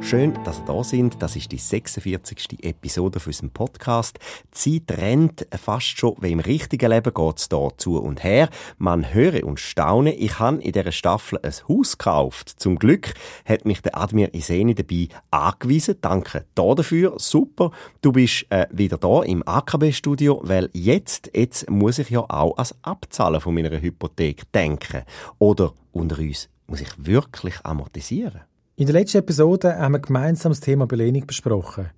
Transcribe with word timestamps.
Schön, 0.00 0.32
dass 0.44 0.60
ihr 0.60 0.64
da 0.64 0.84
sind. 0.84 1.22
Das 1.22 1.36
ist 1.36 1.52
die 1.52 1.58
46. 1.58 2.64
Episode 2.64 3.20
von 3.20 3.30
unserem 3.30 3.50
Podcast. 3.50 4.18
Die 4.64 4.86
Zeit 4.86 4.98
rennt 4.98 5.46
fast 5.50 5.98
schon 5.98 6.14
wie 6.20 6.32
im 6.32 6.40
richtigen 6.40 6.90
Leben 6.90 7.12
geht's 7.12 7.48
da 7.48 7.68
zu 7.76 7.98
und 7.98 8.24
her. 8.24 8.48
Man 8.78 9.12
höre 9.12 9.44
und 9.44 9.60
staune. 9.60 10.14
Ich 10.14 10.38
habe 10.38 10.62
in 10.62 10.72
dieser 10.72 10.92
Staffel 10.92 11.38
ein 11.42 11.52
Haus 11.68 11.98
gekauft. 11.98 12.48
Zum 12.48 12.78
Glück 12.78 13.12
hat 13.44 13.66
mich 13.66 13.82
der 13.82 13.98
Admir 13.98 14.32
Iseni 14.32 14.74
dabei 14.74 15.08
angewiesen. 15.30 15.96
Danke 16.00 16.46
da 16.54 16.74
dafür. 16.74 17.14
Super. 17.18 17.72
Du 18.00 18.12
bist 18.12 18.46
äh, 18.50 18.66
wieder 18.70 18.96
da 18.96 19.22
im 19.22 19.46
AKB-Studio, 19.46 20.40
weil 20.44 20.70
jetzt, 20.72 21.30
jetzt 21.34 21.68
muss 21.68 21.98
ich 21.98 22.08
ja 22.08 22.20
auch 22.20 22.56
ans 22.56 22.74
Abzahlen 22.82 23.40
von 23.40 23.52
meiner 23.52 23.78
Hypothek 23.78 24.50
denken. 24.52 25.02
Oder 25.38 25.74
unter 25.92 26.18
uns, 26.18 26.48
muss 26.66 26.80
ich 26.80 26.90
wirklich 26.96 27.56
amortisieren? 27.64 28.40
In 28.78 28.86
der 28.86 28.92
letzten 28.92 29.18
Episode 29.18 29.76
haben 29.76 29.94
wir 29.94 29.98
gemeinsam 29.98 30.52
das 30.52 30.60
Thema 30.60 30.86
Belehnung 30.86 31.26
besprochen. 31.26 31.90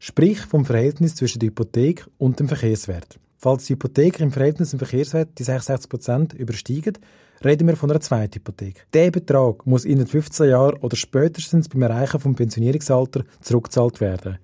Sprich 0.00 0.40
vom 0.40 0.64
Verhältnis 0.64 1.14
zwischen 1.14 1.38
der 1.38 1.50
Hypothek 1.50 2.08
und 2.18 2.40
dem 2.40 2.48
Verkehrswert. 2.48 3.20
Falls 3.38 3.66
die 3.66 3.74
Hypothek 3.74 4.18
im 4.18 4.32
Verhältnis 4.32 4.70
zum 4.70 4.80
Verkehrswert 4.80 5.38
die 5.38 5.44
66% 5.44 6.34
übersteigt, 6.34 6.98
reden 7.44 7.68
wir 7.68 7.76
von 7.76 7.88
einer 7.88 8.00
zweiten 8.00 8.34
Hypothek. 8.34 8.84
Der 8.92 9.12
Betrag 9.12 9.64
muss 9.64 9.84
in 9.84 10.04
15 10.04 10.48
Jahren 10.48 10.80
oder 10.80 10.96
spätestens 10.96 11.68
beim 11.68 11.82
Erreichen 11.82 12.18
vom 12.18 12.34
Pensionierungsalter 12.34 13.22
zurückgezahlt 13.40 14.00
werden. 14.00 14.38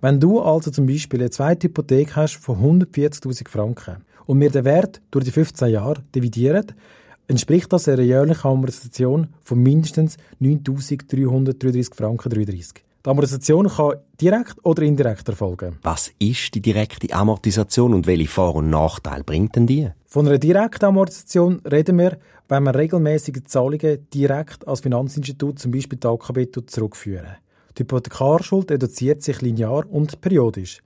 Wenn 0.00 0.18
du 0.18 0.40
also 0.40 0.72
zum 0.72 0.86
Beispiel 0.86 1.20
eine 1.20 1.30
zweite 1.30 1.68
Hypothek 1.68 2.16
hast 2.16 2.38
von 2.38 2.58
140.000 2.58 3.48
Franken 3.48 4.04
und 4.24 4.40
wir 4.40 4.50
den 4.50 4.64
Wert 4.64 5.00
durch 5.12 5.26
die 5.26 5.30
15 5.30 5.68
Jahre 5.68 6.02
dividieren, 6.12 6.72
entspricht 7.28 7.72
das 7.72 7.88
einer 7.88 8.02
jährlichen 8.02 8.46
Amortisation 8.46 9.28
von 9.42 9.62
mindestens 9.62 10.16
9.333 10.40 11.94
Franken 11.94 12.30
33. 12.30 12.84
Die 13.04 13.10
Amortisation 13.10 13.68
kann 13.68 13.94
direkt 14.20 14.56
oder 14.64 14.82
indirekt 14.82 15.28
erfolgen. 15.28 15.78
Was 15.82 16.10
ist 16.18 16.54
die 16.54 16.60
direkte 16.60 17.12
Amortisation 17.14 17.94
und 17.94 18.06
welche 18.06 18.26
Vor- 18.26 18.56
und 18.56 18.70
Nachteile 18.70 19.22
bringt 19.22 19.54
denn 19.54 19.66
die? 19.66 19.88
Von 20.06 20.26
einer 20.26 20.38
direkten 20.38 20.86
Amortisation 20.86 21.60
reden 21.70 21.98
wir, 21.98 22.18
wenn 22.48 22.64
wir 22.64 22.74
regelmäßige 22.74 23.44
Zahlungen 23.44 24.08
direkt 24.12 24.66
als 24.66 24.80
Finanzinstitut, 24.80 25.58
zum 25.58 25.70
Beispiel 25.70 25.98
die 25.98 26.06
AKB, 26.06 26.66
zurückführen. 26.66 27.36
Die 27.76 27.82
Hypothekarschuld 27.82 28.70
reduziert 28.70 29.22
sich 29.22 29.40
linear 29.42 29.84
und 29.88 30.20
periodisch. 30.20 30.80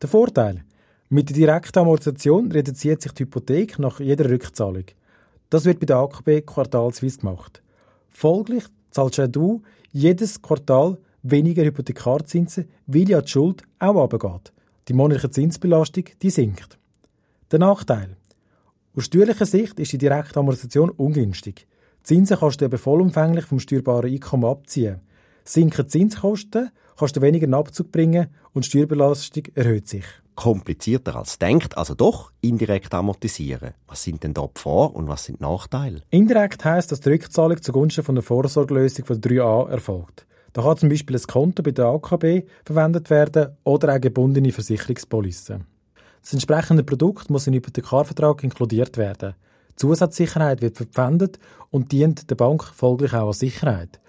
Der 0.00 0.08
Vorteil? 0.08 0.64
Mit 1.10 1.30
der 1.30 1.36
direkten 1.36 1.80
Amortisation 1.80 2.52
reduziert 2.52 3.02
sich 3.02 3.12
die 3.12 3.24
Hypothek 3.24 3.78
nach 3.78 4.00
jeder 4.00 4.30
Rückzahlung. 4.30 4.84
Das 5.50 5.64
wird 5.64 5.80
bei 5.80 5.86
der 5.86 5.96
AKB 5.96 6.42
quartalsweise 6.44 7.18
gemacht. 7.18 7.62
Folglich 8.10 8.64
zahlst 8.90 9.20
du 9.34 9.62
jedes 9.92 10.42
Quartal 10.42 10.98
weniger 11.22 11.64
Hypothekarzinsen, 11.64 12.68
weil 12.86 13.08
ja 13.08 13.22
die 13.22 13.30
Schuld 13.30 13.62
auch 13.78 13.94
runtergeht. 13.94 14.52
Die 14.88 14.92
monatliche 14.92 15.30
Zinsbelastung 15.30 16.04
die 16.22 16.30
sinkt. 16.30 16.78
Der 17.50 17.58
Nachteil. 17.58 18.16
Aus 18.94 19.06
steuerlicher 19.06 19.46
Sicht 19.46 19.78
ist 19.80 19.92
die 19.92 19.98
direkte 19.98 20.40
Amortisation 20.40 20.90
ungünstig. 20.90 21.66
Zinsen 22.02 22.38
kannst 22.38 22.60
du 22.60 22.66
eben 22.66 22.78
vollumfänglich 22.78 23.44
vom 23.46 23.60
steuerbaren 23.60 24.10
Einkommen 24.10 24.44
abziehen. 24.44 25.00
Sinken 25.44 25.88
Zinskosten, 25.88 26.70
kannst 26.98 27.16
du 27.16 27.22
weniger 27.22 27.46
in 27.46 27.54
Abzug 27.54 27.90
bringen 27.90 28.28
und 28.52 28.64
die 28.64 28.70
Steuerbelastung 28.70 29.44
erhöht 29.54 29.88
sich 29.88 30.04
komplizierter 30.38 31.16
als 31.16 31.40
denkt, 31.40 31.76
also 31.76 31.96
doch 31.96 32.30
indirekt 32.40 32.94
amortisieren. 32.94 33.74
Was 33.88 34.04
sind 34.04 34.22
denn 34.22 34.34
da 34.34 34.42
die 34.42 34.60
Vor- 34.60 34.94
und 34.94 35.08
was 35.08 35.24
sind 35.24 35.40
die 35.40 35.42
Nachteile? 35.42 36.02
Indirekt 36.10 36.64
heißt, 36.64 36.92
dass 36.92 37.00
die 37.00 37.08
Rückzahlung 37.08 37.60
zugunsten 37.60 38.04
von 38.04 38.14
der 38.14 38.22
Vorsorgelösung 38.22 39.04
von 39.04 39.20
3a 39.20 39.68
erfolgt. 39.68 40.26
Da 40.52 40.62
kann 40.62 40.76
zum 40.76 40.90
Beispiel 40.90 41.16
ein 41.16 41.22
Konto 41.22 41.64
bei 41.64 41.72
der 41.72 41.86
AKB 41.86 42.46
verwendet 42.64 43.10
werden 43.10 43.56
oder 43.64 43.96
auch 43.96 44.00
gebundene 44.00 44.52
Versicherungspolice. 44.52 45.60
Das 46.22 46.32
entsprechende 46.32 46.84
Produkt 46.84 47.30
muss 47.30 47.48
in 47.48 47.52
den 47.52 47.58
Hypothekarvertrag 47.58 48.44
inkludiert 48.44 48.96
werden. 48.96 49.34
Zusatzsicherheit 49.74 50.62
wird 50.62 50.76
verpfändet 50.76 51.40
und 51.70 51.90
dient 51.90 52.30
der 52.30 52.36
Bank 52.36 52.62
folglich 52.62 53.12
auch 53.12 53.26
als 53.26 53.40
Sicherheit. 53.40 54.00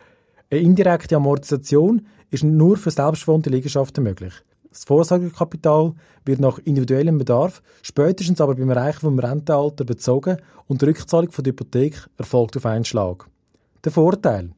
Eine 0.52 0.62
indirekte 0.62 1.16
Amortisation 1.16 2.06
ist 2.30 2.44
nur 2.44 2.78
für 2.78 2.92
selbstwohnte 2.92 3.50
Liegenschaften 3.50 4.04
möglich. 4.04 4.34
Das 4.72 4.84
Vorsorgekapital 4.84 5.94
wird 6.26 6.40
nach 6.40 6.60
individuellem 6.60 7.18
Bedarf, 7.18 7.62
spätestens 7.82 8.40
aber 8.40 8.56
beim 8.56 8.70
Erreichen 8.70 9.00
vom 9.00 9.18
Rentenalter 9.18 9.84
bezogen 9.84 10.38
und 10.68 10.82
die 10.82 10.86
Rückzahlung 10.86 11.32
von 11.32 11.44
der 11.44 11.52
Hypothek 11.54 12.08
erfolgt 12.18 12.56
auf 12.58 12.66
einen 12.66 12.86
Schlag. 12.86 13.28
Der 13.84 13.92
Vorteil. 13.92 14.52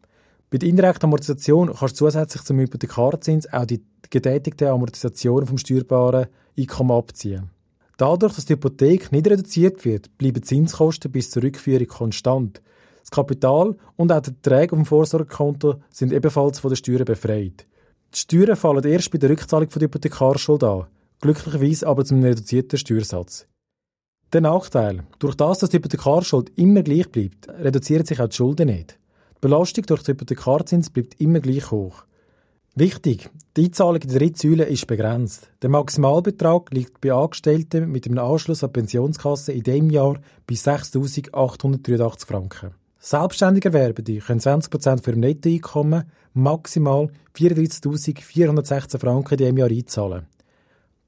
Bei 0.50 0.58
der 0.58 0.68
indirekten 0.68 1.06
Amortisation 1.06 1.68
kannst 1.68 2.02
du 2.02 2.06
zusätzlich 2.06 2.44
zum 2.44 2.60
Hypothekarzins 2.60 3.52
auch 3.54 3.66
die 3.66 3.82
getätigte 4.10 4.70
Amortisation 4.70 5.48
vom 5.48 5.58
steuerbaren 5.58 6.28
Einkommen 6.58 6.92
abziehen. 6.92 7.50
Dadurch, 7.96 8.34
dass 8.34 8.46
die 8.46 8.54
Hypothek 8.54 9.14
nicht 9.14 9.28
reduziert 9.28 9.86
wird, 9.86 10.18
bleiben 10.18 10.44
Zinskosten 10.44 11.12
bis 11.12 11.32
zur 11.32 11.44
Rückführung 11.44 11.88
konstant. 11.88 12.62
Das 13.00 13.12
Kapital 13.12 13.78
und 13.96 14.12
auch 14.12 14.22
die 14.22 14.32
Erträge 14.32 14.74
auf 14.74 14.80
dem 14.80 14.86
Vorsorgekonto 14.86 15.76
sind 15.90 16.12
ebenfalls 16.12 16.60
von 16.60 16.70
der 16.70 16.76
Steuern 16.76 17.06
befreit. 17.06 17.66
Die 18.14 18.20
Steuern 18.20 18.58
fallen 18.58 18.84
erst 18.84 19.10
bei 19.12 19.18
der 19.18 19.30
Rückzahlung 19.30 19.70
der 19.70 19.84
Hypothekarschuld 19.84 20.64
an, 20.64 20.88
glücklicherweise 21.22 21.88
aber 21.88 22.04
zum 22.04 22.22
reduzierten 22.22 22.78
Steuersatz. 22.78 23.48
Der 24.34 24.42
Nachteil. 24.42 25.04
Durch 25.20 25.36
das, 25.36 25.60
dass 25.60 25.70
die 25.70 25.78
Hypothekarschuld 25.78 26.52
immer 26.58 26.84
gleich 26.84 27.10
bleibt, 27.10 27.48
reduziert 27.48 28.08
sich 28.08 28.20
auch 28.20 28.28
die 28.28 28.36
Schulden 28.36 28.68
nicht. 28.68 28.98
Die 29.36 29.40
Belastung 29.42 29.86
durch 29.86 30.04
den 30.04 30.14
Hypothekarzins 30.14 30.90
bleibt 30.90 31.20
immer 31.22 31.40
gleich 31.40 31.72
hoch. 31.72 32.04
Wichtig, 32.76 33.30
die 33.58 33.66
Einzahlung 33.66 34.02
in 34.02 34.10
der 34.10 34.20
dritten 34.20 34.38
Säule 34.38 34.64
ist 34.66 34.88
begrenzt. 34.88 35.50
Der 35.62 35.70
Maximalbetrag 35.70 36.72
liegt 36.72 37.02
bei 37.02 37.12
Angestellten 37.12 37.92
mit 37.92 38.08
einem 38.08 38.20
Anschluss 38.20 38.64
an 38.64 38.70
die 38.70 38.80
Pensionskasse 38.80 39.52
in 39.52 39.64
diesem 39.64 39.90
Jahr 39.90 40.22
bei 40.48 40.56
6.883 40.56 42.26
Franken. 42.26 42.81
Selbstständige 43.04 43.70
Erwerbende 43.70 44.20
können 44.20 44.40
20% 44.40 45.04
für 45.04 45.10
ihr 45.10 45.18
Nettoeinkommen 45.18 46.04
maximal 46.36 47.10
34.416 47.36 49.00
Franken 49.00 49.34
in 49.34 49.38
diesem 49.38 49.58
Jahr 49.58 49.70
einzahlen. 49.70 50.28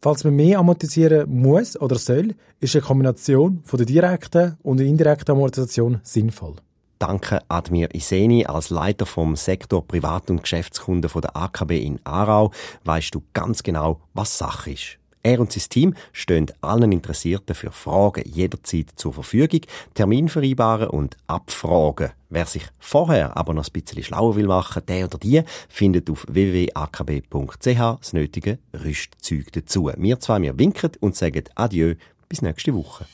Falls 0.01 0.23
man 0.23 0.35
mehr 0.35 0.57
amortisieren 0.57 1.29
muss 1.29 1.79
oder 1.79 1.99
soll, 1.99 2.33
ist 2.59 2.75
eine 2.75 2.81
Kombination 2.81 3.61
von 3.63 3.77
der 3.77 3.85
direkten 3.85 4.57
und 4.63 4.77
der 4.77 4.87
indirekten 4.87 5.35
Amortisation 5.35 5.99
sinnvoll. 6.01 6.55
Danke 6.97 7.41
Admir 7.47 7.93
Iseni 7.93 8.43
als 8.47 8.71
Leiter 8.71 9.05
vom 9.05 9.35
Sektor 9.35 9.87
Privat- 9.87 10.31
und 10.31 10.41
Geschäftskunden 10.41 11.11
von 11.11 11.21
der 11.21 11.35
AKB 11.35 11.73
in 11.73 11.99
Aarau. 12.05 12.49
Weißt 12.85 13.13
du 13.13 13.21
ganz 13.33 13.61
genau, 13.61 14.01
was 14.15 14.35
Sache 14.39 14.71
ist. 14.71 14.97
Er 15.25 15.39
und 15.39 15.53
sein 15.53 15.63
Team 15.69 15.93
stehen 16.11 16.51
allen 16.59 16.91
Interessierten 16.91 17.55
für 17.55 17.71
Fragen 17.71 18.23
jederzeit 18.25 18.91
zur 18.97 19.13
Verfügung, 19.13 19.61
Termin 19.93 20.27
vereinbaren 20.27 20.89
und 20.89 21.15
abfragen. 21.27 22.11
Wer 22.29 22.45
sich 22.45 22.63
vorher 22.77 23.37
aber 23.37 23.53
noch 23.53 23.65
ein 23.65 23.71
bisschen 23.71 24.03
schlauer 24.03 24.35
will 24.35 24.47
machen, 24.47 24.83
der 24.85 25.05
oder 25.05 25.17
die 25.17 25.41
findet 25.69 26.09
auf 26.09 26.25
www.akb.ch 26.27 27.63
das 27.63 28.11
nötige 28.11 28.59
Rüstzeug 28.73 29.51
dazu. 29.53 29.89
Wir 29.95 30.19
zwei, 30.19 30.41
wir 30.41 30.59
winken 30.59 30.91
und 30.99 31.15
sagen 31.15 31.45
Adieu 31.55 31.95
bis 32.27 32.41
nächste 32.41 32.73
Woche. 32.73 33.05